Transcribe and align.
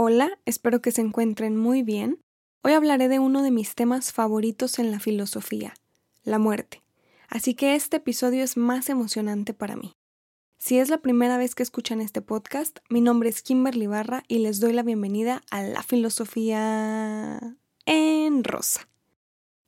Hola, 0.00 0.38
espero 0.44 0.80
que 0.80 0.92
se 0.92 1.00
encuentren 1.00 1.56
muy 1.56 1.82
bien. 1.82 2.20
Hoy 2.62 2.74
hablaré 2.74 3.08
de 3.08 3.18
uno 3.18 3.42
de 3.42 3.50
mis 3.50 3.74
temas 3.74 4.12
favoritos 4.12 4.78
en 4.78 4.92
la 4.92 5.00
filosofía, 5.00 5.74
la 6.22 6.38
muerte. 6.38 6.84
Así 7.28 7.54
que 7.56 7.74
este 7.74 7.96
episodio 7.96 8.44
es 8.44 8.56
más 8.56 8.90
emocionante 8.90 9.54
para 9.54 9.74
mí. 9.74 9.96
Si 10.56 10.78
es 10.78 10.88
la 10.88 10.98
primera 10.98 11.36
vez 11.36 11.56
que 11.56 11.64
escuchan 11.64 12.00
este 12.00 12.22
podcast, 12.22 12.78
mi 12.88 13.00
nombre 13.00 13.28
es 13.28 13.42
Kimberly 13.42 13.88
Barra 13.88 14.22
y 14.28 14.38
les 14.38 14.60
doy 14.60 14.72
la 14.72 14.84
bienvenida 14.84 15.42
a 15.50 15.64
la 15.64 15.82
filosofía 15.82 17.56
en 17.84 18.44
rosa. 18.44 18.88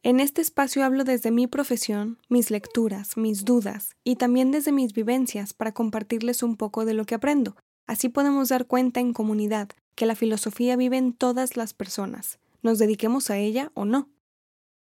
En 0.05 0.21
este 0.21 0.43
espacio 0.43 0.85
hablo 0.85 1.03
desde 1.03 1.33
mi 1.33 1.49
profesión, 1.49 2.21
mis 2.29 2.53
lecturas, 2.53 3.17
mis 3.17 3.45
dudas 3.45 3.97
y 4.05 4.15
también 4.15 4.53
desde 4.53 4.71
mis 4.71 4.93
vivencias 4.93 5.55
para 5.55 5.73
compartirles 5.73 6.45
un 6.45 6.57
poco 6.57 6.85
de 6.85 6.95
lo 6.95 7.05
que 7.05 7.17
aprendo. 7.17 7.57
Así 7.89 8.09
podemos 8.09 8.51
dar 8.51 8.69
cuenta 8.69 9.01
en 9.01 9.13
comunidad 9.13 9.71
que 10.01 10.07
la 10.07 10.15
filosofía 10.15 10.77
vive 10.77 10.97
en 10.97 11.13
todas 11.13 11.59
las 11.59 11.75
personas, 11.75 12.39
nos 12.63 12.79
dediquemos 12.79 13.29
a 13.29 13.37
ella 13.37 13.71
o 13.75 13.85
no. 13.85 14.09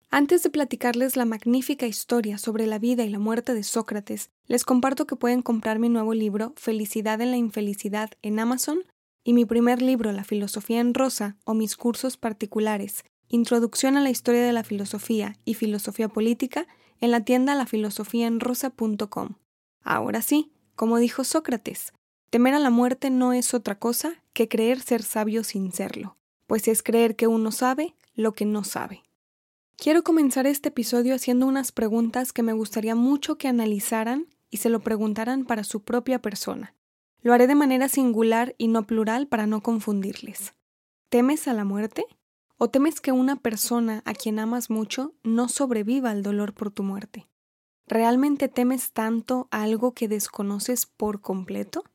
Antes 0.09 0.43
de 0.43 0.49
platicarles 0.49 1.15
la 1.15 1.23
magnífica 1.23 1.87
historia 1.87 2.37
sobre 2.37 2.67
la 2.67 2.77
vida 2.77 3.05
y 3.05 3.09
la 3.09 3.17
muerte 3.17 3.53
de 3.53 3.63
Sócrates, 3.63 4.31
les 4.47 4.65
comparto 4.65 5.07
que 5.07 5.15
pueden 5.15 5.41
comprar 5.41 5.79
mi 5.79 5.87
nuevo 5.87 6.13
libro 6.13 6.51
Felicidad 6.57 7.21
en 7.21 7.31
la 7.31 7.37
Infelicidad 7.37 8.09
en 8.21 8.37
Amazon 8.37 8.79
y 9.23 9.31
mi 9.31 9.45
primer 9.45 9.81
libro 9.81 10.11
La 10.11 10.25
Filosofía 10.25 10.81
en 10.81 10.93
Rosa 10.93 11.37
o 11.45 11.53
mis 11.53 11.77
cursos 11.77 12.17
particulares 12.17 13.05
Introducción 13.29 13.95
a 13.95 14.01
la 14.01 14.09
Historia 14.09 14.45
de 14.45 14.51
la 14.51 14.65
Filosofía 14.65 15.37
y 15.45 15.53
Filosofía 15.53 16.09
Política 16.09 16.67
en 16.99 17.11
la 17.11 17.21
tienda 17.21 17.55
lafilosofiaenrosa.com. 17.55 19.35
Ahora 19.85 20.21
sí, 20.21 20.51
como 20.75 20.97
dijo 20.97 21.23
Sócrates, 21.23 21.93
Temer 22.29 22.55
a 22.55 22.59
la 22.59 22.71
muerte 22.71 23.09
no 23.09 23.31
es 23.31 23.53
otra 23.53 23.79
cosa 23.79 24.21
que 24.37 24.47
creer 24.47 24.79
ser 24.81 25.01
sabio 25.01 25.43
sin 25.43 25.71
serlo, 25.71 26.15
pues 26.45 26.67
es 26.67 26.83
creer 26.83 27.15
que 27.15 27.25
uno 27.25 27.51
sabe 27.51 27.95
lo 28.13 28.33
que 28.33 28.45
no 28.45 28.63
sabe. 28.63 29.01
Quiero 29.77 30.03
comenzar 30.03 30.45
este 30.45 30.69
episodio 30.69 31.15
haciendo 31.15 31.47
unas 31.47 31.71
preguntas 31.71 32.33
que 32.33 32.43
me 32.43 32.53
gustaría 32.53 32.93
mucho 32.93 33.39
que 33.39 33.47
analizaran 33.47 34.27
y 34.51 34.57
se 34.57 34.69
lo 34.69 34.81
preguntaran 34.81 35.43
para 35.45 35.63
su 35.63 35.81
propia 35.81 36.21
persona. 36.21 36.75
Lo 37.23 37.33
haré 37.33 37.47
de 37.47 37.55
manera 37.55 37.89
singular 37.89 38.53
y 38.59 38.67
no 38.67 38.85
plural 38.85 39.25
para 39.25 39.47
no 39.47 39.63
confundirles. 39.63 40.53
¿Temes 41.09 41.47
a 41.47 41.53
la 41.53 41.65
muerte? 41.65 42.05
¿O 42.57 42.69
temes 42.69 43.01
que 43.01 43.11
una 43.11 43.37
persona 43.37 44.03
a 44.05 44.13
quien 44.13 44.37
amas 44.37 44.69
mucho 44.69 45.15
no 45.23 45.49
sobreviva 45.49 46.11
al 46.11 46.21
dolor 46.21 46.53
por 46.53 46.69
tu 46.69 46.83
muerte? 46.83 47.27
¿Realmente 47.87 48.49
temes 48.49 48.91
tanto 48.91 49.47
algo 49.49 49.95
que 49.95 50.07
desconoces 50.07 50.85
por 50.85 51.21
completo? 51.21 51.85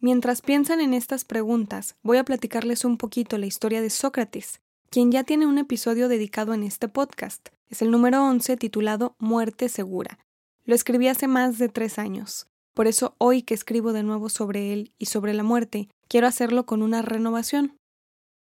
Mientras 0.00 0.42
piensan 0.42 0.80
en 0.80 0.94
estas 0.94 1.24
preguntas, 1.24 1.96
voy 2.04 2.18
a 2.18 2.24
platicarles 2.24 2.84
un 2.84 2.98
poquito 2.98 3.36
la 3.36 3.46
historia 3.46 3.82
de 3.82 3.90
Sócrates, 3.90 4.60
quien 4.90 5.10
ya 5.10 5.24
tiene 5.24 5.44
un 5.44 5.58
episodio 5.58 6.06
dedicado 6.06 6.54
en 6.54 6.62
este 6.62 6.86
podcast. 6.86 7.48
Es 7.68 7.82
el 7.82 7.90
número 7.90 8.24
11 8.24 8.56
titulado 8.58 9.16
Muerte 9.18 9.68
Segura. 9.68 10.20
Lo 10.64 10.76
escribí 10.76 11.08
hace 11.08 11.26
más 11.26 11.58
de 11.58 11.68
tres 11.68 11.98
años. 11.98 12.46
Por 12.74 12.86
eso 12.86 13.16
hoy 13.18 13.42
que 13.42 13.54
escribo 13.54 13.92
de 13.92 14.04
nuevo 14.04 14.28
sobre 14.28 14.72
él 14.72 14.92
y 14.98 15.06
sobre 15.06 15.34
la 15.34 15.42
muerte, 15.42 15.88
quiero 16.06 16.28
hacerlo 16.28 16.64
con 16.64 16.82
una 16.82 17.02
renovación. 17.02 17.76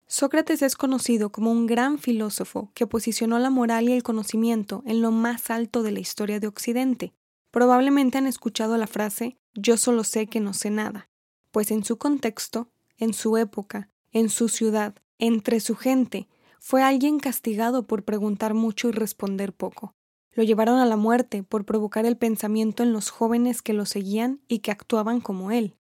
Sócrates 0.08 0.64
es 0.64 0.76
conocido 0.76 1.32
como 1.32 1.52
un 1.52 1.68
gran 1.68 2.00
filósofo 2.00 2.72
que 2.74 2.88
posicionó 2.88 3.38
la 3.38 3.52
moral 3.52 3.88
y 3.88 3.92
el 3.92 4.02
conocimiento 4.02 4.82
en 4.88 5.04
lo 5.04 5.12
más 5.12 5.52
alto 5.52 5.84
de 5.84 5.92
la 5.92 6.00
historia 6.00 6.40
de 6.40 6.48
Occidente. 6.48 7.14
Probablemente 7.52 8.18
han 8.18 8.26
escuchado 8.26 8.78
la 8.78 8.88
frase 8.88 9.38
yo 9.54 9.78
solo 9.78 10.04
sé 10.04 10.26
que 10.26 10.40
no 10.40 10.54
sé 10.54 10.72
nada 10.72 11.08
pues 11.56 11.72
en 11.72 11.86
su 11.86 11.98
contexto, 11.98 12.68
en 12.98 13.14
su 13.14 13.38
época, 13.38 13.90
en 14.12 14.28
su 14.28 14.50
ciudad, 14.50 14.94
entre 15.20 15.62
su 15.62 15.78
gente, 15.78 16.28
fue 16.60 16.84
alguien 16.84 17.18
castigado 17.18 17.88
por 17.88 18.04
preguntar 18.04 18.54
mucho 18.54 18.90
y 18.90 18.92
responder 18.92 19.54
poco. 19.54 19.96
Lo 20.34 20.44
llevaron 20.44 20.80
a 20.80 20.86
la 20.86 20.98
muerte 20.98 21.44
por 21.44 21.64
provocar 21.64 22.06
el 22.06 22.18
pensamiento 22.18 22.84
en 22.84 22.92
los 22.92 23.10
jóvenes 23.10 23.62
que 23.62 23.72
lo 23.72 23.86
seguían 23.86 24.42
y 24.50 24.60
que 24.60 24.72
actuaban 24.72 25.22
como 25.22 25.50
él. 25.50 25.78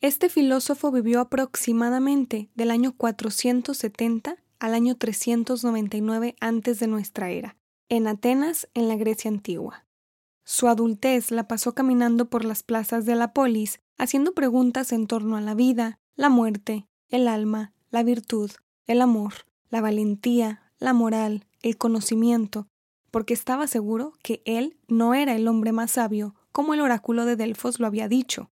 Este 0.00 0.28
filósofo 0.28 0.92
vivió 0.92 1.18
aproximadamente 1.18 2.48
del 2.54 2.70
año 2.70 2.96
470 2.96 4.36
al 4.60 4.72
año 4.72 4.96
399 4.96 6.36
antes 6.38 6.78
de 6.78 6.86
nuestra 6.86 7.30
era, 7.30 7.56
en 7.88 8.06
Atenas, 8.06 8.68
en 8.72 8.86
la 8.86 8.94
Grecia 8.94 9.32
antigua. 9.32 9.84
Su 10.44 10.66
adultez 10.66 11.30
la 11.30 11.46
pasó 11.46 11.74
caminando 11.74 12.28
por 12.28 12.44
las 12.44 12.62
plazas 12.62 13.06
de 13.06 13.14
la 13.14 13.32
polis, 13.32 13.80
haciendo 13.96 14.34
preguntas 14.34 14.92
en 14.92 15.06
torno 15.06 15.36
a 15.36 15.40
la 15.40 15.54
vida, 15.54 16.00
la 16.16 16.28
muerte, 16.28 16.86
el 17.08 17.28
alma, 17.28 17.72
la 17.90 18.02
virtud, 18.02 18.50
el 18.86 19.00
amor, 19.00 19.32
la 19.70 19.80
valentía, 19.80 20.72
la 20.78 20.92
moral, 20.92 21.46
el 21.62 21.78
conocimiento, 21.78 22.66
porque 23.12 23.34
estaba 23.34 23.68
seguro 23.68 24.14
que 24.22 24.42
él 24.44 24.76
no 24.88 25.14
era 25.14 25.36
el 25.36 25.46
hombre 25.46 25.70
más 25.70 25.92
sabio, 25.92 26.34
como 26.50 26.74
el 26.74 26.80
oráculo 26.80 27.24
de 27.24 27.36
Delfos 27.36 27.78
lo 27.78 27.86
había 27.86 28.08
dicho. 28.08 28.50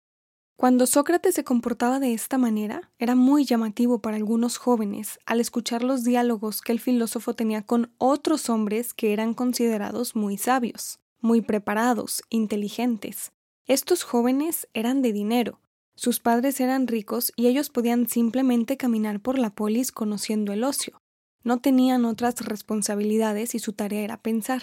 Cuando 0.57 0.87
Sócrates 0.87 1.35
se 1.35 1.43
comportaba 1.43 1.99
de 1.99 2.13
esta 2.13 2.39
manera, 2.39 2.93
era 3.01 3.17
muy 3.17 3.45
llamativo 3.45 4.01
para 4.01 4.17
algunos 4.17 4.59
jóvenes 4.59 5.19
al 5.27 5.41
escuchar 5.41 5.83
los 5.83 6.05
diálogos 6.05 6.63
que 6.63 6.71
el 6.71 6.79
filósofo 6.79 7.35
tenía 7.35 7.63
con 7.63 7.93
otros 7.99 8.49
hombres 8.49 8.95
que 8.95 9.13
eran 9.13 9.35
considerados 9.35 10.15
muy 10.15 10.39
sabios 10.39 11.02
muy 11.23 11.41
preparados, 11.41 12.23
inteligentes. 12.29 13.33
Estos 13.67 14.03
jóvenes 14.03 14.69
eran 14.75 15.01
de 15.01 15.15
dinero, 15.15 15.63
sus 15.95 16.21
padres 16.21 16.61
eran 16.61 16.87
ricos 16.87 17.33
y 17.37 17.49
ellos 17.49 17.69
podían 17.69 18.09
simplemente 18.09 18.77
caminar 18.77 19.21
por 19.21 19.39
la 19.39 19.51
polis 19.51 19.93
conociendo 19.93 20.53
el 20.53 20.65
ocio. 20.65 21.01
No 21.45 21.61
tenían 21.61 22.05
otras 22.05 22.41
responsabilidades 22.41 23.55
y 23.55 23.59
su 23.59 23.73
tarea 23.73 24.03
era 24.03 24.23
pensar. 24.23 24.63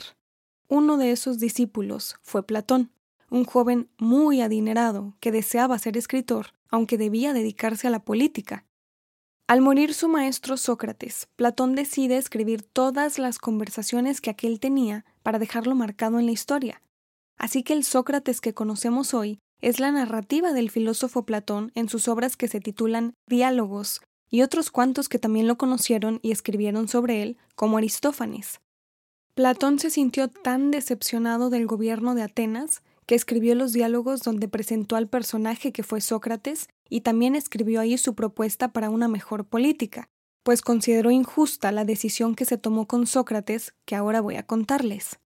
Uno 0.67 0.97
de 0.97 1.11
esos 1.11 1.39
discípulos 1.39 2.17
fue 2.21 2.45
Platón, 2.45 2.91
un 3.29 3.45
joven 3.45 3.89
muy 3.97 4.41
adinerado 4.41 5.15
que 5.19 5.31
deseaba 5.31 5.77
ser 5.77 5.97
escritor, 5.97 6.47
aunque 6.69 6.97
debía 6.97 7.33
dedicarse 7.33 7.87
a 7.87 7.91
la 7.91 8.03
política. 8.03 8.65
Al 9.49 9.61
morir 9.61 9.95
su 9.95 10.09
maestro 10.09 10.57
Sócrates, 10.57 11.27
Platón 11.35 11.73
decide 11.73 12.17
escribir 12.17 12.61
todas 12.61 13.17
las 13.17 13.39
conversaciones 13.39 14.21
que 14.21 14.29
aquel 14.29 14.59
tenía 14.59 15.05
para 15.23 15.39
dejarlo 15.39 15.73
marcado 15.73 16.19
en 16.19 16.27
la 16.27 16.31
historia. 16.31 16.83
Así 17.35 17.63
que 17.63 17.73
el 17.73 17.83
Sócrates 17.83 18.41
que 18.41 18.53
conocemos 18.53 19.15
hoy 19.15 19.39
es 19.59 19.79
la 19.79 19.91
narrativa 19.91 20.53
del 20.53 20.69
filósofo 20.69 21.25
Platón 21.25 21.71
en 21.73 21.89
sus 21.89 22.07
obras 22.07 22.37
que 22.37 22.47
se 22.47 22.59
titulan 22.59 23.15
Diálogos 23.25 24.01
y 24.29 24.43
otros 24.43 24.69
cuantos 24.69 25.09
que 25.09 25.17
también 25.17 25.47
lo 25.47 25.57
conocieron 25.57 26.19
y 26.21 26.29
escribieron 26.29 26.87
sobre 26.87 27.23
él, 27.23 27.37
como 27.55 27.79
Aristófanes. 27.79 28.59
Platón 29.33 29.79
se 29.79 29.89
sintió 29.89 30.27
tan 30.27 30.69
decepcionado 30.69 31.49
del 31.49 31.65
gobierno 31.65 32.13
de 32.13 32.21
Atenas 32.21 32.83
que 33.07 33.15
escribió 33.15 33.55
los 33.55 33.73
diálogos 33.73 34.21
donde 34.21 34.47
presentó 34.47 34.95
al 34.95 35.07
personaje 35.07 35.71
que 35.71 35.81
fue 35.81 36.01
Sócrates 36.01 36.67
y 36.89 37.01
también 37.01 37.35
escribió 37.35 37.79
ahí 37.79 37.97
su 37.97 38.15
propuesta 38.15 38.73
para 38.73 38.89
una 38.89 39.07
mejor 39.07 39.45
política, 39.45 40.09
pues 40.43 40.61
consideró 40.61 41.11
injusta 41.11 41.71
la 41.71 41.85
decisión 41.85 42.35
que 42.35 42.45
se 42.45 42.57
tomó 42.57 42.87
con 42.87 43.07
Sócrates, 43.07 43.73
que 43.85 43.95
ahora 43.95 44.21
voy 44.21 44.35
a 44.35 44.43
contarles. 44.43 45.19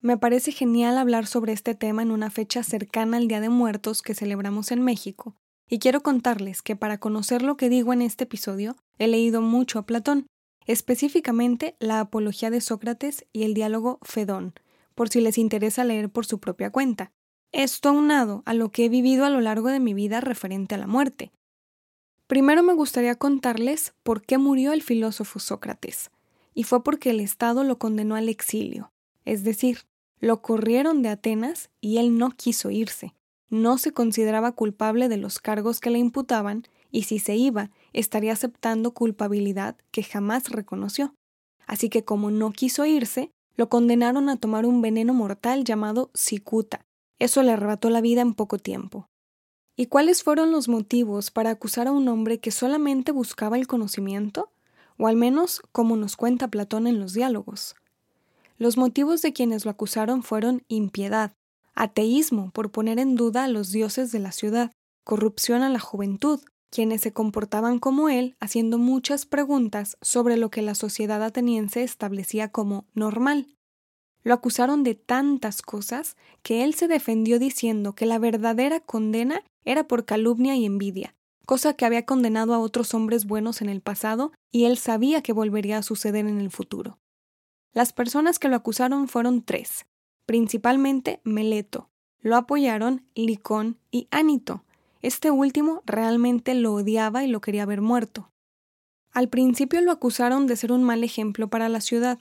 Me 0.00 0.16
parece 0.16 0.52
genial 0.52 0.98
hablar 0.98 1.26
sobre 1.26 1.52
este 1.52 1.74
tema 1.74 2.02
en 2.02 2.10
una 2.10 2.30
fecha 2.30 2.62
cercana 2.62 3.16
al 3.16 3.28
Día 3.28 3.40
de 3.40 3.48
Muertos 3.48 4.02
que 4.02 4.14
celebramos 4.14 4.72
en 4.72 4.82
México, 4.82 5.36
y 5.68 5.78
quiero 5.78 6.02
contarles 6.02 6.60
que 6.60 6.76
para 6.76 6.98
conocer 6.98 7.42
lo 7.42 7.56
que 7.56 7.68
digo 7.68 7.92
en 7.92 8.02
este 8.02 8.24
episodio 8.24 8.76
he 8.98 9.08
leído 9.08 9.40
mucho 9.40 9.78
a 9.78 9.86
Platón, 9.86 10.26
específicamente 10.66 11.76
la 11.78 12.00
Apología 12.00 12.50
de 12.50 12.60
Sócrates 12.60 13.26
y 13.32 13.44
el 13.44 13.54
diálogo 13.54 13.98
Fedón, 14.02 14.54
por 14.94 15.08
si 15.08 15.20
les 15.20 15.38
interesa 15.38 15.84
leer 15.84 16.10
por 16.10 16.26
su 16.26 16.40
propia 16.40 16.70
cuenta. 16.70 17.12
Esto 17.52 17.90
aunado 17.90 18.42
a 18.46 18.54
lo 18.54 18.70
que 18.70 18.86
he 18.86 18.88
vivido 18.88 19.26
a 19.26 19.30
lo 19.30 19.42
largo 19.42 19.68
de 19.68 19.78
mi 19.78 19.92
vida 19.92 20.22
referente 20.22 20.74
a 20.74 20.78
la 20.78 20.86
muerte. 20.86 21.32
Primero 22.26 22.62
me 22.62 22.72
gustaría 22.72 23.14
contarles 23.14 23.92
por 24.02 24.22
qué 24.22 24.38
murió 24.38 24.72
el 24.72 24.82
filósofo 24.82 25.38
Sócrates, 25.38 26.10
y 26.54 26.64
fue 26.64 26.82
porque 26.82 27.10
el 27.10 27.20
Estado 27.20 27.62
lo 27.62 27.78
condenó 27.78 28.16
al 28.16 28.30
exilio, 28.30 28.90
es 29.26 29.44
decir, 29.44 29.80
lo 30.18 30.40
corrieron 30.40 31.02
de 31.02 31.10
Atenas 31.10 31.68
y 31.82 31.98
él 31.98 32.16
no 32.16 32.30
quiso 32.30 32.70
irse. 32.70 33.12
No 33.50 33.76
se 33.76 33.92
consideraba 33.92 34.52
culpable 34.52 35.10
de 35.10 35.18
los 35.18 35.38
cargos 35.38 35.78
que 35.80 35.90
le 35.90 35.98
imputaban 35.98 36.62
y 36.90 37.02
si 37.02 37.18
se 37.18 37.36
iba, 37.36 37.70
estaría 37.92 38.32
aceptando 38.32 38.92
culpabilidad 38.92 39.76
que 39.90 40.02
jamás 40.02 40.48
reconoció. 40.48 41.14
Así 41.66 41.90
que 41.90 42.02
como 42.04 42.30
no 42.30 42.50
quiso 42.52 42.86
irse, 42.86 43.30
lo 43.56 43.68
condenaron 43.68 44.30
a 44.30 44.36
tomar 44.36 44.64
un 44.64 44.80
veneno 44.80 45.12
mortal 45.12 45.64
llamado 45.64 46.10
cicuta. 46.14 46.86
Eso 47.22 47.44
le 47.44 47.52
arrebató 47.52 47.88
la 47.88 48.00
vida 48.00 48.20
en 48.20 48.34
poco 48.34 48.58
tiempo. 48.58 49.08
¿Y 49.76 49.86
cuáles 49.86 50.24
fueron 50.24 50.50
los 50.50 50.66
motivos 50.66 51.30
para 51.30 51.50
acusar 51.50 51.86
a 51.86 51.92
un 51.92 52.08
hombre 52.08 52.40
que 52.40 52.50
solamente 52.50 53.12
buscaba 53.12 53.56
el 53.56 53.68
conocimiento? 53.68 54.50
O 54.98 55.06
al 55.06 55.14
menos 55.14 55.62
como 55.70 55.96
nos 55.96 56.16
cuenta 56.16 56.48
Platón 56.48 56.88
en 56.88 56.98
los 56.98 57.12
diálogos. 57.12 57.76
Los 58.58 58.76
motivos 58.76 59.22
de 59.22 59.32
quienes 59.32 59.64
lo 59.64 59.70
acusaron 59.70 60.24
fueron 60.24 60.64
impiedad, 60.66 61.36
ateísmo 61.76 62.50
por 62.50 62.72
poner 62.72 62.98
en 62.98 63.14
duda 63.14 63.44
a 63.44 63.48
los 63.48 63.70
dioses 63.70 64.10
de 64.10 64.18
la 64.18 64.32
ciudad, 64.32 64.72
corrupción 65.04 65.62
a 65.62 65.68
la 65.68 65.78
juventud, 65.78 66.40
quienes 66.70 67.02
se 67.02 67.12
comportaban 67.12 67.78
como 67.78 68.08
él, 68.08 68.34
haciendo 68.40 68.78
muchas 68.78 69.26
preguntas 69.26 69.96
sobre 70.00 70.36
lo 70.36 70.50
que 70.50 70.62
la 70.62 70.74
sociedad 70.74 71.22
ateniense 71.22 71.84
establecía 71.84 72.48
como 72.48 72.84
normal. 72.94 73.46
Lo 74.24 74.34
acusaron 74.34 74.82
de 74.82 74.94
tantas 74.94 75.62
cosas 75.62 76.16
que 76.42 76.64
él 76.64 76.74
se 76.74 76.88
defendió 76.88 77.38
diciendo 77.38 77.94
que 77.94 78.06
la 78.06 78.18
verdadera 78.18 78.80
condena 78.80 79.42
era 79.64 79.88
por 79.88 80.04
calumnia 80.04 80.54
y 80.56 80.64
envidia, 80.64 81.14
cosa 81.46 81.74
que 81.74 81.84
había 81.84 82.06
condenado 82.06 82.54
a 82.54 82.58
otros 82.58 82.94
hombres 82.94 83.26
buenos 83.26 83.62
en 83.62 83.68
el 83.68 83.80
pasado 83.80 84.32
y 84.50 84.64
él 84.64 84.78
sabía 84.78 85.22
que 85.22 85.32
volvería 85.32 85.78
a 85.78 85.82
suceder 85.82 86.26
en 86.26 86.40
el 86.40 86.50
futuro. 86.50 86.98
Las 87.72 87.92
personas 87.92 88.38
que 88.38 88.48
lo 88.48 88.56
acusaron 88.56 89.08
fueron 89.08 89.42
tres, 89.42 89.86
principalmente 90.26 91.20
Meleto. 91.24 91.88
Lo 92.20 92.36
apoyaron 92.36 93.06
Licón 93.14 93.78
y 93.90 94.06
Anito. 94.10 94.64
Este 95.00 95.30
último 95.30 95.82
realmente 95.84 96.54
lo 96.54 96.74
odiaba 96.74 97.24
y 97.24 97.28
lo 97.28 97.40
quería 97.40 97.66
ver 97.66 97.80
muerto. 97.80 98.30
Al 99.10 99.28
principio 99.28 99.80
lo 99.80 99.90
acusaron 99.90 100.46
de 100.46 100.56
ser 100.56 100.70
un 100.70 100.84
mal 100.84 101.02
ejemplo 101.02 101.48
para 101.48 101.68
la 101.68 101.80
ciudad. 101.80 102.18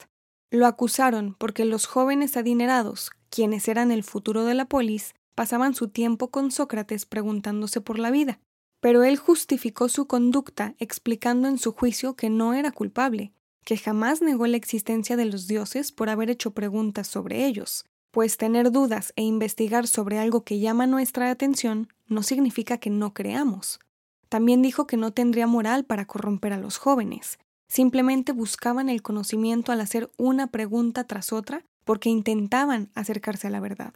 Lo 0.52 0.68
acusaron 0.68 1.36
porque 1.40 1.64
los 1.64 1.86
jóvenes 1.86 2.36
adinerados, 2.36 3.12
quienes 3.30 3.70
eran 3.70 3.90
el 3.90 4.04
futuro 4.04 4.44
de 4.44 4.54
la 4.54 4.66
polis, 4.66 5.16
pasaban 5.34 5.74
su 5.74 5.88
tiempo 5.88 6.30
con 6.30 6.52
Sócrates 6.52 7.06
preguntándose 7.06 7.80
por 7.80 7.98
la 7.98 8.12
vida. 8.12 8.42
Pero 8.82 9.04
él 9.04 9.16
justificó 9.16 9.88
su 9.88 10.08
conducta 10.08 10.76
explicando 10.78 11.48
en 11.48 11.58
su 11.58 11.72
juicio 11.72 12.16
que 12.18 12.30
no 12.30 12.54
era 12.54 12.72
culpable, 12.72 13.32
que 13.64 13.78
jamás 13.78 14.22
negó 14.22 14.46
la 14.46 14.58
existencia 14.58 15.16
de 15.16 15.24
los 15.24 15.48
dioses 15.48 15.94
por 15.94 16.10
haber 16.10 16.30
hecho 16.30 16.52
preguntas 16.52 17.08
sobre 17.08 17.46
ellos, 17.46 17.86
pues 18.12 18.36
tener 18.36 18.72
dudas 18.72 19.14
e 19.16 19.22
investigar 19.22 19.88
sobre 19.88 20.20
algo 20.20 20.44
que 20.44 20.60
llama 20.60 20.86
nuestra 20.86 21.32
atención 21.32 21.88
no 22.08 22.24
significa 22.24 22.78
que 22.78 22.90
no 22.90 23.14
creamos. 23.14 23.80
También 24.28 24.62
dijo 24.62 24.86
que 24.86 24.98
no 24.98 25.12
tendría 25.12 25.48
moral 25.48 25.86
para 25.86 26.06
corromper 26.06 26.52
a 26.52 26.58
los 26.58 26.78
jóvenes, 26.78 27.40
simplemente 27.72 28.34
buscaban 28.34 28.90
el 28.90 29.02
conocimiento 29.02 29.72
al 29.72 29.80
hacer 29.80 30.12
una 30.18 30.48
pregunta 30.48 31.06
tras 31.06 31.32
otra 31.32 31.64
porque 31.86 32.10
intentaban 32.10 32.92
acercarse 32.96 33.48
a 33.48 33.50
la 33.50 33.62
verdad. 33.62 33.94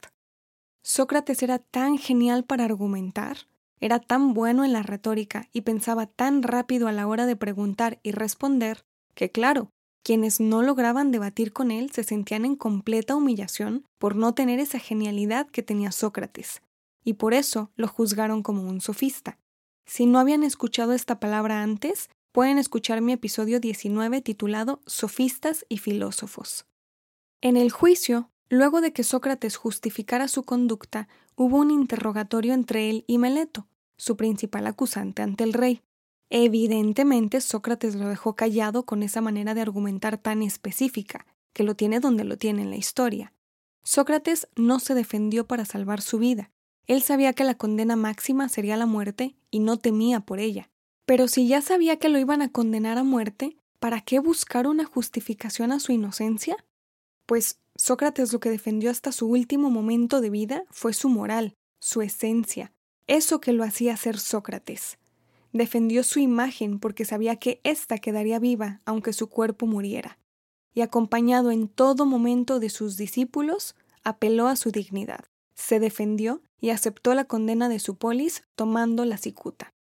Sócrates 0.81 1.44
era 1.44 1.60
tan 1.60 1.98
genial 1.98 2.45
para 2.45 2.63
argumentar, 2.63 3.50
era 3.81 4.00
tan 4.00 4.33
bueno 4.33 4.63
en 4.63 4.72
la 4.72 4.81
retórica 4.81 5.50
y 5.51 5.62
pensaba 5.62 6.06
tan 6.06 6.42
rápido 6.42 6.88
a 6.88 6.94
la 6.94 7.06
hora 7.06 7.25
de 7.25 7.36
preguntar 7.36 8.00
y 8.01 8.12
responder 8.12 8.86
que 9.13 9.30
claro, 9.30 9.72
quienes 10.04 10.39
no 10.39 10.62
lograban 10.62 11.12
debatir 11.12 11.51
con 11.51 11.69
él 11.69 11.92
se 11.92 12.06
sentían 12.06 12.45
en 12.45 12.56
completa 12.56 13.13
humillación 13.13 13.83
por 14.00 14.16
no 14.16 14.33
tener 14.33 14.60
esa 14.62 14.80
genialidad 14.80 15.48
que 15.48 15.63
tenía 15.63 15.92
Sócrates, 15.92 16.62
y 17.04 17.13
por 17.13 17.33
eso 17.33 17.72
lo 17.75 17.89
juzgaron 17.89 18.42
como 18.42 18.62
un 18.62 18.80
sofista. 18.80 19.38
Si 19.86 20.06
no 20.06 20.19
habían 20.19 20.44
escuchado 20.44 20.94
esta 20.94 21.19
palabra 21.19 21.62
antes, 21.62 22.10
pueden 22.36 22.58
escuchar 22.58 23.00
mi 23.00 23.14
episodio 23.14 23.62
19 23.62 24.20
titulado 24.20 24.82
Sofistas 24.86 25.66
y 25.70 25.78
Filósofos. 25.78 26.66
En 27.40 27.56
el 27.56 27.72
juicio, 27.72 28.30
luego 28.50 28.82
de 28.82 28.92
que 28.92 29.06
Sócrates 29.06 29.56
justificara 29.56 30.28
su 30.28 30.44
conducta, 30.44 31.08
hubo 31.38 31.60
un 31.60 31.72
interrogatorio 31.72 32.54
entre 32.54 32.90
él 32.90 33.06
y 33.08 33.20
Meleto, 33.20 33.68
su 33.96 34.18
principal 34.18 34.68
acusante 34.68 35.22
ante 35.22 35.46
el 35.46 35.54
rey. 35.54 35.82
Evidentemente 36.30 37.40
Sócrates 37.40 37.96
lo 37.96 38.10
dejó 38.10 38.36
callado 38.36 38.86
con 38.86 39.02
esa 39.02 39.22
manera 39.22 39.54
de 39.54 39.62
argumentar 39.62 40.18
tan 40.18 40.42
específica, 40.42 41.26
que 41.54 41.64
lo 41.64 41.76
tiene 41.76 42.02
donde 42.02 42.26
lo 42.26 42.38
tiene 42.38 42.64
en 42.64 42.70
la 42.70 42.76
historia. 42.76 43.32
Sócrates 43.86 44.50
no 44.58 44.82
se 44.82 44.94
defendió 44.94 45.48
para 45.48 45.64
salvar 45.64 46.02
su 46.02 46.20
vida. 46.20 46.52
Él 46.86 47.02
sabía 47.02 47.32
que 47.32 47.46
la 47.46 47.56
condena 47.56 47.96
máxima 47.96 48.50
sería 48.50 48.76
la 48.76 48.88
muerte 48.88 49.38
y 49.52 49.60
no 49.60 49.78
temía 49.78 50.20
por 50.20 50.42
ella. 50.42 50.70
Pero 51.06 51.28
si 51.28 51.48
ya 51.48 51.62
sabía 51.62 51.98
que 51.98 52.10
lo 52.10 52.18
iban 52.18 52.42
a 52.42 52.52
condenar 52.52 52.98
a 52.98 53.04
muerte, 53.04 53.57
¿para 53.80 54.02
qué 54.02 54.19
buscar 54.19 54.68
una 54.68 54.86
justificación 54.86 55.72
a 55.72 55.80
su 55.80 55.92
inocencia? 55.92 56.57
Pues 57.25 57.60
Sócrates 57.75 58.31
lo 58.31 58.40
que 58.40 58.50
defendió 58.50 58.90
hasta 58.90 59.12
su 59.12 59.28
último 59.28 59.69
momento 59.69 60.22
de 60.22 60.30
vida 60.30 60.63
fue 60.72 60.94
su 60.94 61.10
moral, 61.10 61.56
su 61.80 62.02
esencia, 62.02 62.72
eso 63.06 63.40
que 63.40 63.54
lo 63.54 63.63
hacía 63.63 63.98
ser 63.98 64.18
Sócrates. 64.18 64.98
Defendió 65.52 66.04
su 66.04 66.19
imagen 66.19 66.80
porque 66.80 67.06
sabía 67.06 67.36
que 67.36 67.62
ésta 67.63 67.98
quedaría 67.98 68.40
viva 68.40 68.81
aunque 68.86 69.13
su 69.13 69.28
cuerpo 69.28 69.68
muriera, 69.68 70.18
y 70.74 70.81
acompañado 70.81 71.51
en 71.51 71.68
todo 71.68 72.06
momento 72.06 72.60
de 72.60 72.69
sus 72.69 72.98
discípulos, 72.98 73.75
apeló 74.04 74.48
a 74.48 74.56
su 74.56 74.72
dignidad, 74.72 75.25
se 75.54 75.80
defendió 75.80 76.42
y 76.60 76.72
aceptó 76.72 77.13
la 77.13 77.25
condena 77.25 77.69
de 77.69 77.80
su 77.80 77.96
polis 77.96 78.44
tomando 78.56 79.06
la 79.06 79.18
cicuta. 79.18 79.75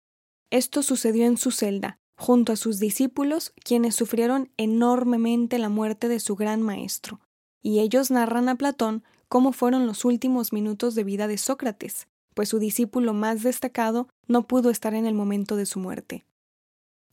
Esto 0.54 0.84
sucedió 0.84 1.26
en 1.26 1.36
su 1.36 1.50
celda, 1.50 1.98
junto 2.16 2.52
a 2.52 2.56
sus 2.56 2.78
discípulos, 2.78 3.52
quienes 3.64 3.96
sufrieron 3.96 4.52
enormemente 4.56 5.58
la 5.58 5.68
muerte 5.68 6.06
de 6.06 6.20
su 6.20 6.36
gran 6.36 6.62
maestro, 6.62 7.20
y 7.60 7.80
ellos 7.80 8.12
narran 8.12 8.48
a 8.48 8.54
Platón 8.54 9.02
cómo 9.28 9.50
fueron 9.50 9.88
los 9.88 10.04
últimos 10.04 10.52
minutos 10.52 10.94
de 10.94 11.02
vida 11.02 11.26
de 11.26 11.38
Sócrates, 11.38 12.06
pues 12.34 12.50
su 12.50 12.60
discípulo 12.60 13.14
más 13.14 13.42
destacado 13.42 14.08
no 14.28 14.46
pudo 14.46 14.70
estar 14.70 14.94
en 14.94 15.06
el 15.06 15.14
momento 15.14 15.56
de 15.56 15.66
su 15.66 15.80
muerte. 15.80 16.24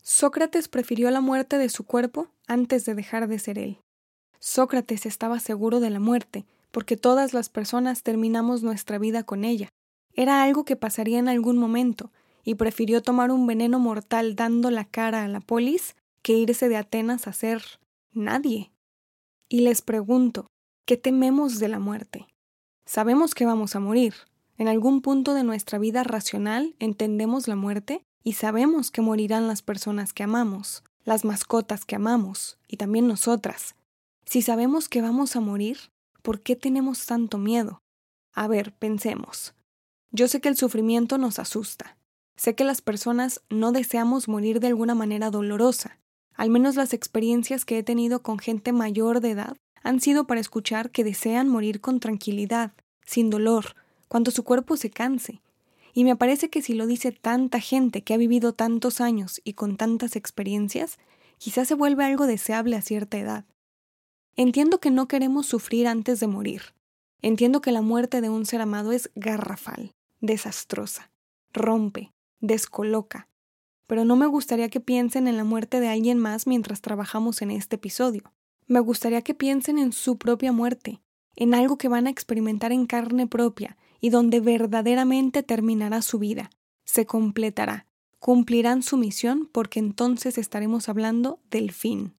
Sócrates 0.04 0.68
prefirió 0.68 1.10
la 1.10 1.20
muerte 1.20 1.58
de 1.58 1.68
su 1.68 1.82
cuerpo 1.82 2.28
antes 2.46 2.84
de 2.84 2.94
dejar 2.94 3.26
de 3.26 3.40
ser 3.40 3.58
él. 3.58 3.80
Sócrates 4.38 5.04
estaba 5.04 5.40
seguro 5.40 5.80
de 5.80 5.90
la 5.90 5.98
muerte, 5.98 6.46
porque 6.70 6.96
todas 6.96 7.34
las 7.34 7.48
personas 7.48 8.04
terminamos 8.04 8.62
nuestra 8.62 8.98
vida 8.98 9.24
con 9.24 9.42
ella. 9.42 9.68
Era 10.14 10.44
algo 10.44 10.64
que 10.64 10.76
pasaría 10.76 11.18
en 11.18 11.28
algún 11.28 11.58
momento, 11.58 12.12
y 12.44 12.54
prefirió 12.56 13.02
tomar 13.02 13.30
un 13.30 13.46
veneno 13.46 13.78
mortal 13.78 14.34
dando 14.36 14.70
la 14.70 14.84
cara 14.84 15.24
a 15.24 15.28
la 15.28 15.40
polis 15.40 15.94
que 16.22 16.34
irse 16.34 16.68
de 16.68 16.76
Atenas 16.76 17.26
a 17.26 17.32
ser 17.32 17.62
nadie. 18.12 18.72
Y 19.48 19.60
les 19.60 19.82
pregunto, 19.82 20.46
¿qué 20.86 20.96
tememos 20.96 21.58
de 21.58 21.68
la 21.68 21.78
muerte? 21.78 22.26
Sabemos 22.84 23.34
que 23.34 23.46
vamos 23.46 23.76
a 23.76 23.80
morir, 23.80 24.14
en 24.58 24.68
algún 24.68 25.00
punto 25.00 25.34
de 25.34 25.44
nuestra 25.44 25.78
vida 25.78 26.04
racional 26.04 26.74
entendemos 26.78 27.48
la 27.48 27.56
muerte 27.56 28.04
y 28.22 28.34
sabemos 28.34 28.90
que 28.90 29.02
morirán 29.02 29.48
las 29.48 29.62
personas 29.62 30.12
que 30.12 30.22
amamos, 30.22 30.84
las 31.04 31.24
mascotas 31.24 31.84
que 31.84 31.96
amamos 31.96 32.58
y 32.68 32.76
también 32.76 33.08
nosotras. 33.08 33.74
Si 34.24 34.42
sabemos 34.42 34.88
que 34.88 35.02
vamos 35.02 35.34
a 35.34 35.40
morir, 35.40 35.78
¿por 36.22 36.40
qué 36.40 36.54
tenemos 36.54 37.04
tanto 37.06 37.38
miedo? 37.38 37.82
A 38.32 38.46
ver, 38.46 38.72
pensemos. 38.72 39.54
Yo 40.10 40.28
sé 40.28 40.40
que 40.40 40.48
el 40.48 40.56
sufrimiento 40.56 41.18
nos 41.18 41.38
asusta. 41.38 41.96
Sé 42.36 42.54
que 42.54 42.64
las 42.64 42.80
personas 42.80 43.42
no 43.50 43.72
deseamos 43.72 44.28
morir 44.28 44.60
de 44.60 44.68
alguna 44.68 44.94
manera 44.94 45.30
dolorosa. 45.30 45.98
Al 46.34 46.50
menos 46.50 46.76
las 46.76 46.92
experiencias 46.92 47.64
que 47.64 47.78
he 47.78 47.82
tenido 47.82 48.22
con 48.22 48.38
gente 48.38 48.72
mayor 48.72 49.20
de 49.20 49.30
edad 49.30 49.56
han 49.82 50.00
sido 50.00 50.26
para 50.26 50.40
escuchar 50.40 50.90
que 50.90 51.04
desean 51.04 51.48
morir 51.48 51.80
con 51.80 52.00
tranquilidad, 52.00 52.72
sin 53.04 53.30
dolor, 53.30 53.76
cuando 54.08 54.30
su 54.30 54.44
cuerpo 54.44 54.76
se 54.76 54.90
canse. 54.90 55.40
Y 55.94 56.04
me 56.04 56.16
parece 56.16 56.48
que 56.48 56.62
si 56.62 56.72
lo 56.74 56.86
dice 56.86 57.12
tanta 57.12 57.60
gente 57.60 58.02
que 58.02 58.14
ha 58.14 58.16
vivido 58.16 58.54
tantos 58.54 59.00
años 59.00 59.40
y 59.44 59.52
con 59.52 59.76
tantas 59.76 60.16
experiencias, 60.16 60.98
quizás 61.38 61.68
se 61.68 61.74
vuelve 61.74 62.04
algo 62.04 62.26
deseable 62.26 62.76
a 62.76 62.82
cierta 62.82 63.18
edad. 63.18 63.44
Entiendo 64.36 64.80
que 64.80 64.90
no 64.90 65.08
queremos 65.08 65.46
sufrir 65.46 65.86
antes 65.86 66.18
de 66.20 66.26
morir. 66.26 66.62
Entiendo 67.20 67.60
que 67.60 67.72
la 67.72 67.82
muerte 67.82 68.20
de 68.20 68.30
un 68.30 68.46
ser 68.46 68.62
amado 68.62 68.92
es 68.92 69.10
garrafal, 69.14 69.92
desastrosa, 70.20 71.10
rompe, 71.52 72.12
descoloca. 72.42 73.28
Pero 73.86 74.04
no 74.04 74.16
me 74.16 74.26
gustaría 74.26 74.68
que 74.68 74.80
piensen 74.80 75.26
en 75.26 75.38
la 75.38 75.44
muerte 75.44 75.80
de 75.80 75.88
alguien 75.88 76.18
más 76.18 76.46
mientras 76.46 76.82
trabajamos 76.82 77.40
en 77.40 77.50
este 77.50 77.76
episodio. 77.76 78.34
Me 78.66 78.80
gustaría 78.80 79.22
que 79.22 79.34
piensen 79.34 79.78
en 79.78 79.92
su 79.92 80.18
propia 80.18 80.52
muerte, 80.52 81.00
en 81.36 81.54
algo 81.54 81.78
que 81.78 81.88
van 81.88 82.06
a 82.06 82.10
experimentar 82.10 82.72
en 82.72 82.86
carne 82.86 83.26
propia 83.26 83.78
y 84.00 84.10
donde 84.10 84.40
verdaderamente 84.40 85.42
terminará 85.42 86.02
su 86.02 86.18
vida, 86.18 86.50
se 86.84 87.06
completará, 87.06 87.86
cumplirán 88.18 88.82
su 88.82 88.96
misión 88.96 89.48
porque 89.50 89.78
entonces 89.78 90.38
estaremos 90.38 90.88
hablando 90.88 91.40
del 91.50 91.72
fin. 91.72 92.14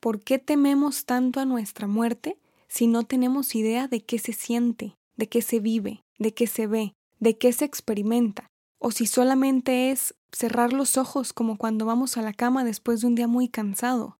¿Por 0.00 0.20
qué 0.20 0.38
tememos 0.38 1.04
tanto 1.04 1.40
a 1.40 1.44
nuestra 1.44 1.86
muerte 1.86 2.38
si 2.68 2.86
no 2.86 3.04
tenemos 3.04 3.54
idea 3.54 3.88
de 3.88 4.04
qué 4.04 4.18
se 4.18 4.32
siente, 4.32 4.96
de 5.16 5.28
qué 5.28 5.42
se 5.42 5.60
vive, 5.60 6.04
de 6.18 6.34
qué 6.34 6.46
se 6.46 6.66
ve, 6.66 6.94
de 7.18 7.38
qué 7.38 7.52
se 7.52 7.64
experimenta? 7.64 8.48
O 8.78 8.90
si 8.90 9.06
solamente 9.06 9.90
es 9.90 10.14
cerrar 10.32 10.72
los 10.72 10.96
ojos 10.96 11.32
como 11.32 11.56
cuando 11.56 11.86
vamos 11.86 12.16
a 12.16 12.22
la 12.22 12.32
cama 12.32 12.64
después 12.64 13.00
de 13.00 13.06
un 13.06 13.14
día 13.14 13.26
muy 13.26 13.48
cansado. 13.48 14.18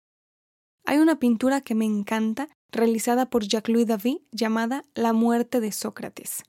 Hay 0.84 0.98
una 0.98 1.18
pintura 1.18 1.60
que 1.60 1.74
me 1.74 1.84
encanta, 1.84 2.48
realizada 2.70 3.28
por 3.28 3.44
Jacques-Louis 3.44 3.86
David, 3.86 4.18
llamada 4.30 4.84
La 4.94 5.12
muerte 5.12 5.60
de 5.60 5.72
Sócrates. 5.72 6.44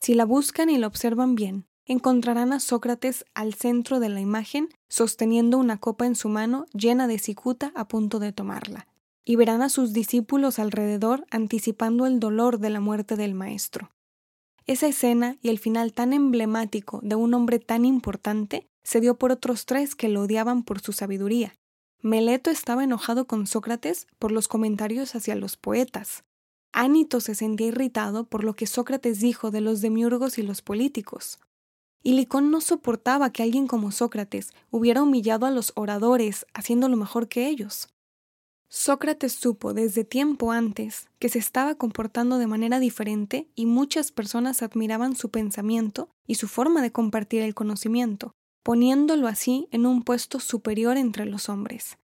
Si 0.00 0.14
la 0.14 0.24
buscan 0.24 0.70
y 0.70 0.78
la 0.78 0.86
observan 0.86 1.34
bien, 1.34 1.66
encontrarán 1.84 2.52
a 2.52 2.60
Sócrates 2.60 3.24
al 3.34 3.54
centro 3.54 4.00
de 4.00 4.08
la 4.08 4.20
imagen, 4.20 4.68
sosteniendo 4.88 5.58
una 5.58 5.78
copa 5.78 6.06
en 6.06 6.16
su 6.16 6.28
mano 6.28 6.66
llena 6.72 7.06
de 7.06 7.18
cicuta 7.18 7.72
a 7.74 7.86
punto 7.86 8.18
de 8.18 8.32
tomarla, 8.32 8.88
y 9.24 9.36
verán 9.36 9.62
a 9.62 9.68
sus 9.68 9.92
discípulos 9.92 10.58
alrededor 10.58 11.26
anticipando 11.30 12.06
el 12.06 12.18
dolor 12.18 12.58
de 12.58 12.70
la 12.70 12.80
muerte 12.80 13.16
del 13.16 13.34
maestro. 13.34 13.90
Esa 14.66 14.86
escena 14.86 15.36
y 15.42 15.48
el 15.48 15.58
final 15.58 15.92
tan 15.92 16.12
emblemático 16.12 17.00
de 17.02 17.16
un 17.16 17.34
hombre 17.34 17.58
tan 17.58 17.84
importante 17.84 18.68
se 18.84 19.00
dio 19.00 19.16
por 19.16 19.32
otros 19.32 19.66
tres 19.66 19.94
que 19.94 20.08
lo 20.08 20.22
odiaban 20.22 20.62
por 20.62 20.80
su 20.80 20.92
sabiduría. 20.92 21.54
Meleto 22.00 22.50
estaba 22.50 22.84
enojado 22.84 23.26
con 23.26 23.46
Sócrates 23.46 24.06
por 24.18 24.32
los 24.32 24.48
comentarios 24.48 25.14
hacia 25.14 25.36
los 25.36 25.56
poetas. 25.56 26.24
Ánito 26.72 27.20
se 27.20 27.34
sentía 27.34 27.68
irritado 27.68 28.24
por 28.24 28.44
lo 28.44 28.54
que 28.54 28.66
Sócrates 28.66 29.20
dijo 29.20 29.50
de 29.50 29.60
los 29.60 29.80
demiurgos 29.80 30.38
y 30.38 30.42
los 30.42 30.62
políticos. 30.62 31.38
Y 32.02 32.14
Licón 32.14 32.50
no 32.50 32.60
soportaba 32.60 33.30
que 33.30 33.42
alguien 33.42 33.68
como 33.68 33.92
Sócrates 33.92 34.50
hubiera 34.70 35.02
humillado 35.02 35.46
a 35.46 35.50
los 35.50 35.72
oradores 35.76 36.46
haciéndolo 36.54 36.96
mejor 36.96 37.28
que 37.28 37.46
ellos. 37.46 37.91
Sócrates 38.74 39.34
supo 39.34 39.74
desde 39.74 40.02
tiempo 40.02 40.50
antes 40.50 41.06
que 41.18 41.28
se 41.28 41.38
estaba 41.38 41.74
comportando 41.74 42.38
de 42.38 42.46
manera 42.46 42.80
diferente 42.80 43.46
y 43.54 43.66
muchas 43.66 44.12
personas 44.12 44.62
admiraban 44.62 45.14
su 45.14 45.28
pensamiento 45.28 46.08
y 46.26 46.36
su 46.36 46.48
forma 46.48 46.80
de 46.80 46.90
compartir 46.90 47.42
el 47.42 47.54
conocimiento, 47.54 48.34
poniéndolo 48.62 49.28
así 49.28 49.68
en 49.72 49.84
un 49.84 50.02
puesto 50.02 50.40
superior 50.40 50.96
entre 50.96 51.26
los 51.26 51.50
hombres. 51.50 51.98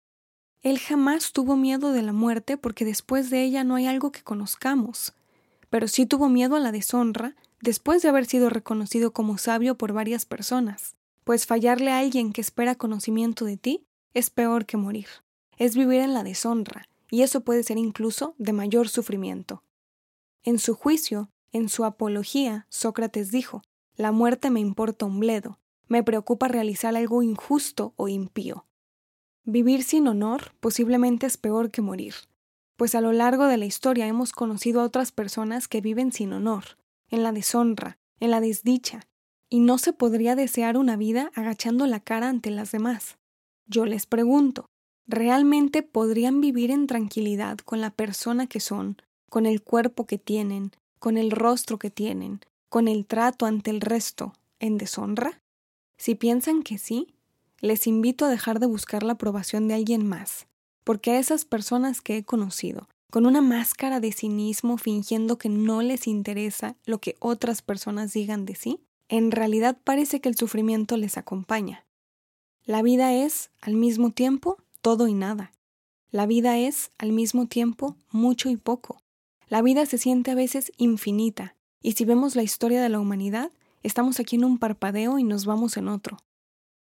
Él 0.64 0.80
jamás 0.80 1.34
tuvo 1.34 1.56
miedo 1.56 1.92
de 1.92 2.02
la 2.02 2.14
muerte 2.14 2.58
porque 2.58 2.84
después 2.84 3.30
de 3.30 3.44
ella 3.44 3.64
no 3.64 3.76
hay 3.76 3.86
algo 3.86 4.12
que 4.12 4.24
conozcamos, 4.24 5.14
pero 5.70 5.88
sí 5.88 6.08
tuvo 6.08 6.30
miedo 6.30 6.56
a 6.56 6.60
la 6.60 6.72
deshonra 6.72 7.36
después 7.62 8.02
de 8.02 8.10
haber 8.10 8.26
sido 8.26 8.50
reconocido 8.50 9.14
como 9.14 9.38
sabio 9.38 9.78
por 9.78 9.94
varias 9.94 10.26
personas, 10.26 10.96
pues 11.26 11.46
fallarle 11.46 11.92
a 11.92 12.00
alguien 12.00 12.34
que 12.34 12.42
espera 12.42 12.74
conocimiento 12.74 13.46
de 13.46 13.58
ti 13.58 13.86
es 14.16 14.32
peor 14.32 14.66
que 14.66 14.78
morir, 14.78 15.06
es 15.58 15.76
vivir 15.76 16.02
en 16.02 16.14
la 16.14 16.24
deshonra, 16.24 16.88
y 17.10 17.22
eso 17.22 17.42
puede 17.42 17.64
ser 17.64 17.78
incluso 17.78 18.36
de 18.38 18.54
mayor 18.54 18.90
sufrimiento. 18.90 19.64
En 20.44 20.60
su 20.60 20.76
juicio, 20.76 21.30
en 21.52 21.70
su 21.70 21.86
apología, 21.86 22.68
Sócrates 22.70 23.32
dijo, 23.32 23.62
La 23.96 24.12
muerte 24.12 24.50
me 24.50 24.60
importa 24.60 25.06
un 25.06 25.20
bledo, 25.20 25.60
me 25.88 26.04
preocupa 26.04 26.48
realizar 26.48 26.96
algo 26.96 27.24
injusto 27.24 27.94
o 27.96 28.08
impío. 28.08 28.66
Vivir 29.44 29.84
sin 29.84 30.08
honor 30.08 30.54
posiblemente 30.60 31.28
es 31.28 31.38
peor 31.38 31.72
que 31.72 31.82
morir, 31.82 32.16
pues 32.76 32.96
a 32.96 33.02
lo 33.02 33.14
largo 33.14 33.46
de 33.46 33.58
la 33.58 33.66
historia 33.66 34.08
hemos 34.08 34.32
conocido 34.32 34.82
a 34.82 34.86
otras 34.86 35.12
personas 35.12 35.68
que 35.68 35.82
viven 35.82 36.12
sin 36.12 36.34
honor, 36.34 36.78
en 37.10 37.24
la 37.24 37.32
deshonra, 37.32 37.98
en 38.20 38.32
la 38.32 38.42
desdicha, 38.42 39.08
y 39.50 39.60
no 39.60 39.78
se 39.78 39.94
podría 39.94 40.36
desear 40.36 40.78
una 40.78 40.98
vida 40.98 41.32
agachando 41.36 41.86
la 41.86 42.00
cara 42.00 42.30
ante 42.30 42.50
las 42.50 42.72
demás. 42.72 43.18
Yo 43.68 43.86
les 43.86 44.06
pregunto, 44.06 44.70
¿realmente 45.08 45.84
podrían 45.84 46.42
vivir 46.42 46.72
en 46.72 46.88
tranquilidad 46.88 47.58
con 47.60 47.82
la 47.82 47.92
persona 47.92 48.48
que 48.48 48.60
son, 48.60 48.98
con 49.30 49.46
el 49.46 49.62
cuerpo 49.62 50.06
que 50.06 50.18
tienen, 50.18 50.72
con 51.00 51.18
el 51.18 51.32
rostro 51.32 51.78
que 51.78 51.90
tienen, 51.90 52.40
con 52.70 52.88
el 52.88 53.06
trato 53.06 53.46
ante 53.46 53.72
el 53.72 53.82
resto, 53.82 54.34
en 54.60 54.78
deshonra? 54.78 55.42
Si 55.98 56.16
piensan 56.16 56.64
que 56.64 56.78
sí, 56.78 57.16
les 57.60 57.88
invito 57.88 58.26
a 58.26 58.30
dejar 58.30 58.60
de 58.60 58.68
buscar 58.68 59.04
la 59.04 59.14
aprobación 59.14 59.68
de 59.68 59.76
alguien 59.76 60.08
más, 60.08 60.48
porque 60.84 61.12
a 61.12 61.20
esas 61.20 61.46
personas 61.46 62.02
que 62.02 62.18
he 62.18 62.24
conocido, 62.24 62.88
con 63.12 63.26
una 63.26 63.42
máscara 63.42 64.00
de 64.00 64.12
cinismo 64.12 64.78
fingiendo 64.78 65.38
que 65.38 65.50
no 65.50 65.82
les 65.82 66.08
interesa 66.08 66.76
lo 66.86 67.00
que 67.00 67.16
otras 67.20 67.62
personas 67.62 68.12
digan 68.14 68.46
de 68.46 68.56
sí, 68.56 68.82
en 69.08 69.32
realidad 69.32 69.78
parece 69.84 70.20
que 70.20 70.30
el 70.30 70.36
sufrimiento 70.36 70.98
les 70.98 71.18
acompaña. 71.18 71.86
La 72.66 72.82
vida 72.82 73.14
es, 73.14 73.52
al 73.62 73.76
mismo 73.76 74.12
tiempo, 74.12 74.58
todo 74.86 75.08
y 75.08 75.14
nada. 75.14 75.52
La 76.12 76.26
vida 76.26 76.58
es, 76.58 76.92
al 76.98 77.12
mismo 77.12 77.48
tiempo, 77.48 77.98
mucho 78.12 78.50
y 78.50 78.56
poco. 78.56 79.02
La 79.50 79.62
vida 79.62 79.86
se 79.86 79.98
siente 79.98 80.32
a 80.32 80.36
veces 80.36 80.72
infinita, 80.78 81.56
y 81.82 81.92
si 81.92 82.06
vemos 82.06 82.36
la 82.36 82.44
historia 82.44 82.82
de 82.82 82.90
la 82.90 83.00
humanidad, 83.00 83.52
Estamos 83.86 84.20
aquí 84.20 84.36
en 84.36 84.46
un 84.46 84.58
parpadeo 84.58 85.20
y 85.20 85.24
nos 85.24 85.46
vamos 85.46 85.78
en 85.78 85.90
otro. 85.90 86.18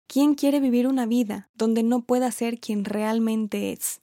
¿Quién 0.08 0.36
quiere 0.36 0.60
vivir 0.60 0.86
una 0.86 1.06
vida 1.06 1.50
donde 1.56 1.82
no 1.82 2.02
pueda 2.02 2.30
ser 2.30 2.60
quien 2.60 2.84
realmente 2.84 3.72
es? 3.72 4.02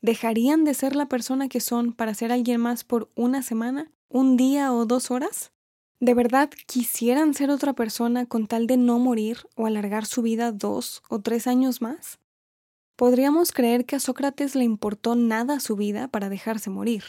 ¿Dejarían 0.00 0.62
de 0.62 0.74
ser 0.74 0.94
la 0.94 1.08
persona 1.08 1.48
que 1.48 1.58
son 1.58 1.92
para 1.92 2.14
ser 2.14 2.30
alguien 2.30 2.60
más 2.60 2.84
por 2.84 3.10
una 3.16 3.42
semana, 3.42 3.90
un 4.08 4.36
día 4.36 4.72
o 4.72 4.86
dos 4.86 5.10
horas? 5.10 5.50
¿De 5.98 6.14
verdad 6.14 6.50
quisieran 6.68 7.34
ser 7.34 7.50
otra 7.50 7.72
persona 7.72 8.26
con 8.26 8.46
tal 8.46 8.68
de 8.68 8.76
no 8.76 9.00
morir 9.00 9.38
o 9.56 9.66
alargar 9.66 10.06
su 10.06 10.22
vida 10.22 10.52
dos 10.52 11.02
o 11.08 11.20
tres 11.20 11.48
años 11.48 11.82
más? 11.82 12.20
Podríamos 12.96 13.50
creer 13.50 13.86
que 13.86 13.96
a 13.96 14.00
Sócrates 14.00 14.54
le 14.54 14.62
importó 14.62 15.16
nada 15.16 15.58
su 15.58 15.74
vida 15.74 16.06
para 16.06 16.28
dejarse 16.28 16.70
morir. 16.70 17.02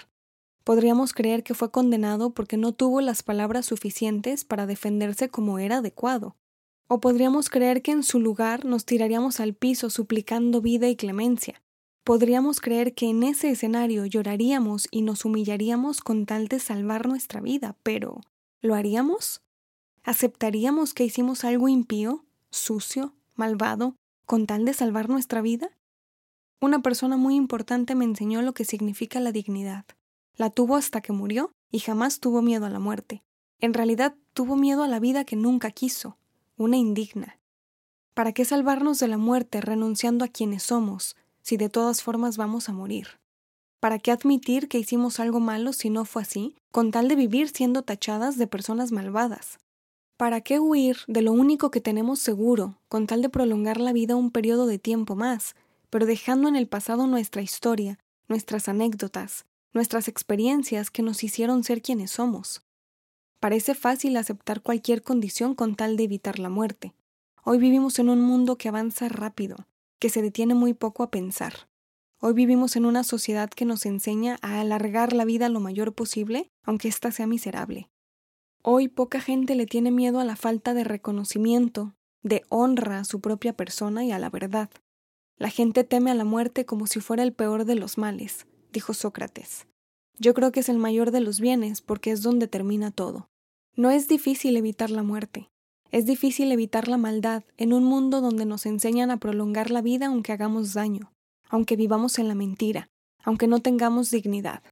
Podríamos 0.64 1.14
creer 1.14 1.44
que 1.44 1.54
fue 1.54 1.70
condenado 1.70 2.32
porque 2.32 2.58
no 2.58 2.72
tuvo 2.72 3.02
las 3.02 3.22
palabras 3.22 3.68
suficientes 3.68 4.46
para 4.46 4.66
defenderse 4.66 5.30
como 5.30 5.60
era 5.60 5.78
adecuado. 5.78 6.36
O 6.88 7.00
podríamos 7.00 7.52
creer 7.52 7.84
que 7.84 7.92
en 7.92 8.02
su 8.02 8.20
lugar 8.20 8.66
nos 8.66 8.86
tiraríamos 8.86 9.40
al 9.40 9.54
piso 9.54 9.92
suplicando 9.92 10.60
vida 10.60 10.90
y 10.90 10.96
clemencia. 10.96 11.62
Podríamos 12.04 12.62
creer 12.62 12.96
que 12.96 13.08
en 13.08 13.22
ese 13.22 13.52
escenario 13.52 14.08
lloraríamos 14.08 14.88
y 14.90 15.04
nos 15.04 15.24
humillaríamos 15.24 16.02
con 16.02 16.26
tal 16.26 16.48
de 16.48 16.60
salvar 16.60 17.08
nuestra 17.08 17.42
vida, 17.42 17.76
pero 17.84 18.22
¿lo 18.62 18.74
haríamos? 18.74 19.44
¿Aceptaríamos 20.04 20.96
que 20.96 21.04
hicimos 21.04 21.44
algo 21.44 21.68
impío, 21.68 22.26
sucio, 22.50 23.14
malvado, 23.36 23.96
con 24.26 24.48
tal 24.48 24.66
de 24.66 24.74
salvar 24.74 25.10
nuestra 25.10 25.42
vida? 25.42 25.75
Una 26.62 26.82
persona 26.82 27.18
muy 27.18 27.36
importante 27.36 27.96
me 27.96 28.06
enseñó 28.06 28.42
lo 28.42 28.54
que 28.54 28.66
significa 28.66 29.20
la 29.20 29.32
dignidad. 29.32 29.86
La 30.36 30.50
tuvo 30.50 30.76
hasta 30.76 31.02
que 31.02 31.14
murió 31.14 31.52
y 31.72 31.80
jamás 31.80 32.20
tuvo 32.20 32.42
miedo 32.42 32.66
a 32.66 32.70
la 32.70 32.80
muerte. 32.80 33.24
En 33.60 33.74
realidad 33.74 34.16
tuvo 34.34 34.56
miedo 34.56 34.84
a 34.84 34.88
la 34.88 35.00
vida 35.00 35.26
que 35.26 35.36
nunca 35.36 35.72
quiso, 35.72 36.18
una 36.58 36.78
indigna. 36.78 37.40
¿Para 38.14 38.32
qué 38.32 38.46
salvarnos 38.46 39.00
de 39.00 39.08
la 39.08 39.18
muerte 39.18 39.62
renunciando 39.62 40.24
a 40.24 40.30
quienes 40.30 40.64
somos, 40.64 41.16
si 41.42 41.58
de 41.58 41.70
todas 41.70 42.02
formas 42.02 42.38
vamos 42.38 42.70
a 42.70 42.74
morir? 42.74 43.20
¿Para 43.80 44.00
qué 44.00 44.12
admitir 44.12 44.68
que 44.68 44.80
hicimos 44.80 45.20
algo 45.20 45.40
malo 45.40 45.74
si 45.74 45.90
no 45.90 46.06
fue 46.06 46.22
así, 46.22 46.56
con 46.72 46.92
tal 46.92 47.08
de 47.08 47.16
vivir 47.16 47.50
siendo 47.50 47.84
tachadas 47.84 48.38
de 48.38 48.48
personas 48.48 48.92
malvadas? 48.92 49.60
¿Para 50.18 50.42
qué 50.42 50.60
huir 50.60 50.98
de 51.08 51.22
lo 51.22 51.34
único 51.34 51.72
que 51.72 51.82
tenemos 51.82 52.20
seguro, 52.20 52.80
con 52.88 53.06
tal 53.06 53.22
de 53.22 53.30
prolongar 53.30 53.82
la 53.82 53.92
vida 53.92 54.16
un 54.16 54.32
periodo 54.32 54.66
de 54.66 54.80
tiempo 54.80 55.16
más, 55.16 55.56
pero 55.96 56.06
dejando 56.06 56.50
en 56.50 56.58
el 56.58 56.68
pasado 56.68 57.08
nuestra 57.08 57.42
historia, 57.42 58.00
nuestras 58.28 58.68
anécdotas, 58.68 59.46
nuestras 59.72 60.10
experiencias 60.10 60.92
que 60.92 61.02
nos 61.02 61.24
hicieron 61.24 61.64
ser 61.64 61.82
quienes 61.82 62.12
somos. 62.12 62.66
Parece 63.40 63.76
fácil 63.76 64.18
aceptar 64.18 64.62
cualquier 64.62 65.04
condición 65.04 65.56
con 65.56 65.76
tal 65.76 65.96
de 65.96 66.04
evitar 66.04 66.38
la 66.38 66.50
muerte. 66.50 66.94
Hoy 67.46 67.60
vivimos 67.60 67.98
en 67.98 68.10
un 68.10 68.20
mundo 68.20 68.58
que 68.58 68.68
avanza 68.68 69.08
rápido, 69.08 69.56
que 69.98 70.10
se 70.10 70.22
detiene 70.22 70.54
muy 70.54 70.74
poco 70.74 71.02
a 71.02 71.12
pensar. 71.12 71.70
Hoy 72.20 72.34
vivimos 72.34 72.76
en 72.76 72.86
una 72.86 73.06
sociedad 73.06 73.50
que 73.50 73.64
nos 73.64 73.86
enseña 73.86 74.38
a 74.42 74.60
alargar 74.60 75.14
la 75.14 75.24
vida 75.24 75.48
lo 75.48 75.62
mayor 75.62 75.94
posible, 75.94 76.50
aunque 76.66 76.90
ésta 76.90 77.14
sea 77.14 77.26
miserable. 77.26 77.90
Hoy 78.62 78.90
poca 78.90 79.22
gente 79.22 79.56
le 79.56 79.66
tiene 79.66 79.92
miedo 79.92 80.20
a 80.20 80.26
la 80.26 80.36
falta 80.36 80.74
de 80.74 80.84
reconocimiento, 80.84 81.96
de 82.22 82.44
honra 82.50 83.00
a 83.00 83.06
su 83.06 83.22
propia 83.22 83.54
persona 83.54 84.04
y 84.04 84.12
a 84.12 84.20
la 84.20 84.30
verdad. 84.30 84.70
La 85.38 85.50
gente 85.50 85.84
teme 85.84 86.12
a 86.12 86.16
la 86.16 86.24
muerte 86.24 86.66
como 86.66 86.88
si 86.88 87.02
fuera 87.02 87.24
el 87.24 87.34
peor 87.34 87.66
de 87.66 87.76
los 87.76 87.98
males, 87.98 88.48
dijo 88.72 88.94
Sócrates. 88.94 89.68
Yo 90.18 90.34
creo 90.34 90.54
que 90.54 90.62
es 90.62 90.70
el 90.70 90.78
mayor 90.78 91.12
de 91.12 91.20
los 91.20 91.42
bienes 91.42 91.82
porque 91.82 92.12
es 92.12 92.22
donde 92.22 92.48
termina 92.48 92.92
todo. 92.92 93.28
No 93.76 93.90
es 93.90 94.08
difícil 94.08 94.56
evitar 94.56 94.90
la 94.90 95.04
muerte. 95.04 95.50
Es 95.92 96.06
difícil 96.06 96.52
evitar 96.52 96.88
la 96.88 96.98
maldad 96.98 97.44
en 97.58 97.74
un 97.74 97.84
mundo 97.84 98.22
donde 98.22 98.46
nos 98.46 98.66
enseñan 98.66 99.12
a 99.12 99.18
prolongar 99.18 99.72
la 99.72 99.82
vida 99.82 100.08
aunque 100.08 100.32
hagamos 100.32 100.74
daño, 100.74 101.12
aunque 101.50 101.76
vivamos 101.76 102.18
en 102.18 102.30
la 102.30 102.36
mentira, 102.36 102.88
aunque 103.24 103.48
no 103.48 103.60
tengamos 103.60 104.12
dignidad. 104.12 104.64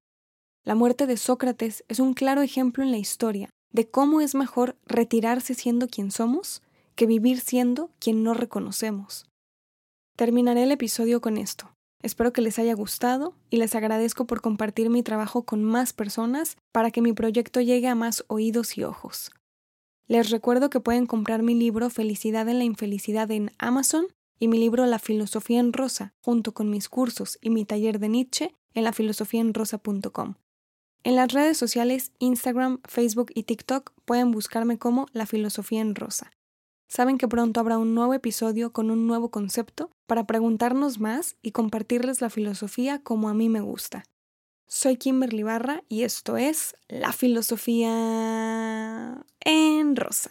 La 0.64 0.76
muerte 0.76 1.08
de 1.08 1.18
Sócrates 1.18 1.84
es 1.90 2.00
un 2.00 2.14
claro 2.14 2.42
ejemplo 2.42 2.84
en 2.84 2.92
la 2.92 2.98
historia 2.98 3.50
de 3.74 3.90
cómo 3.90 4.22
es 4.22 4.34
mejor 4.34 4.78
retirarse 4.86 5.56
siendo 5.56 5.88
quien 5.88 6.10
somos 6.10 6.62
que 6.96 7.06
vivir 7.06 7.42
siendo 7.42 7.90
quien 8.00 8.24
no 8.24 8.34
reconocemos. 8.34 9.26
Terminaré 10.16 10.64
el 10.64 10.72
episodio 10.72 11.22
con 11.22 11.38
esto. 11.38 11.72
Espero 12.04 12.34
que 12.34 12.42
les 12.42 12.60
haya 12.60 12.76
gustado 12.76 13.34
y 13.50 13.58
les 13.58 13.74
agradezco 13.74 14.28
por 14.28 14.42
compartir 14.42 14.92
mi 14.92 15.02
trabajo 15.02 15.44
con 15.44 15.64
más 15.64 15.92
personas 15.92 16.56
para 16.72 16.92
que 16.92 17.02
mi 17.02 17.14
proyecto 17.14 17.62
llegue 17.62 17.88
a 17.88 17.96
más 17.96 18.24
oídos 18.28 18.78
y 18.78 18.84
ojos. 18.84 19.32
Les 20.08 20.30
recuerdo 20.30 20.70
que 20.70 20.80
pueden 20.80 21.08
comprar 21.08 21.42
mi 21.42 21.56
libro 21.56 21.90
Felicidad 21.90 22.48
en 22.48 22.60
la 22.60 22.64
Infelicidad 22.64 23.32
en 23.32 23.52
Amazon 23.58 24.06
y 24.38 24.50
mi 24.50 24.60
libro 24.60 24.86
La 24.86 25.00
Filosofía 25.00 25.60
en 25.60 25.74
Rosa, 25.74 26.14
junto 26.22 26.54
con 26.54 26.70
mis 26.70 26.90
cursos 26.90 27.40
y 27.42 27.50
mi 27.50 27.66
taller 27.66 27.98
de 27.98 28.10
Nietzsche 28.10 28.54
en 28.76 28.84
lafilosofiaenrosa.com. 28.84 30.36
En 31.04 31.16
las 31.16 31.34
redes 31.34 31.58
sociales 31.58 32.12
Instagram, 32.20 32.82
Facebook 32.88 33.32
y 33.34 33.44
TikTok 33.44 33.94
pueden 34.06 34.30
buscarme 34.30 34.78
como 34.78 35.08
La 35.12 35.26
Filosofía 35.26 35.82
en 35.82 35.96
Rosa. 35.96 36.32
Saben 36.88 37.18
que 37.18 37.28
pronto 37.28 37.60
habrá 37.60 37.80
un 37.80 37.96
nuevo 37.96 38.14
episodio 38.14 38.72
con 38.72 38.92
un 38.92 39.08
nuevo 39.08 39.32
concepto 39.32 39.90
para 40.14 40.28
preguntarnos 40.28 41.00
más 41.00 41.38
y 41.42 41.54
compartirles 41.54 42.22
la 42.22 42.30
filosofía 42.30 43.02
como 43.02 43.30
a 43.30 43.34
mí 43.34 43.50
me 43.50 43.62
gusta. 43.62 44.04
Soy 44.68 44.96
Kimberly 44.96 45.42
Barra 45.42 45.84
y 45.90 46.04
esto 46.04 46.38
es 46.38 46.76
La 46.88 47.14
Filosofía 47.14 49.26
en 49.40 49.96
Rosa. 49.96 50.30